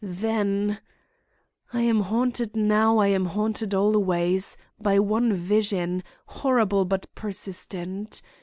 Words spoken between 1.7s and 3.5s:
"I am haunted now, I am